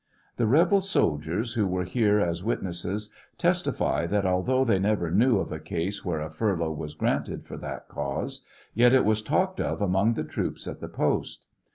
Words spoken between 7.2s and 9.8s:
for that cause, yet it was talked of